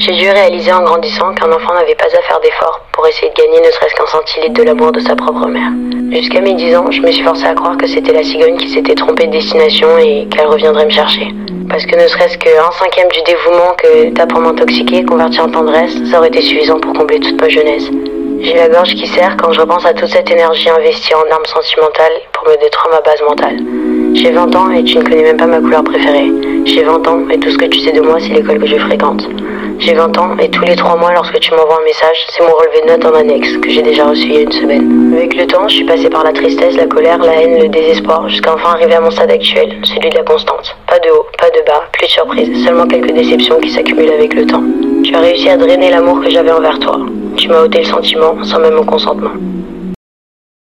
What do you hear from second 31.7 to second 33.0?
un message, c'est mon relevé de